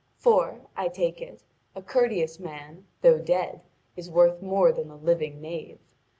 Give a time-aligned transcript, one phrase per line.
[0.17, 1.43] For, I take it,
[1.75, 3.61] a courteous man, though dead,
[3.95, 5.77] is worth more than a living knave.